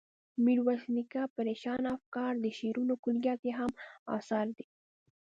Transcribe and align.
میرویس 0.45 0.83
نیکه، 0.95 1.23
پریشانه 1.35 1.89
افکار، 1.97 2.31
د 2.43 2.45
شعرونو 2.57 2.93
کلیات 3.03 3.41
یې 3.47 3.53
هم 3.59 3.71
اثار 4.17 4.47
دي. 4.57 4.65